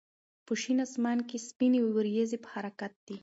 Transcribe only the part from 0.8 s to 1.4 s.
اسمان کې